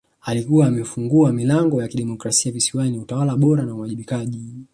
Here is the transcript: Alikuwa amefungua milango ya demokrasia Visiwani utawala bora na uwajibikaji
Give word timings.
Alikuwa 0.21 0.67
amefungua 0.67 1.31
milango 1.33 1.81
ya 1.81 1.87
demokrasia 1.87 2.51
Visiwani 2.51 2.97
utawala 2.99 3.35
bora 3.37 3.63
na 3.65 3.75
uwajibikaji 3.75 4.41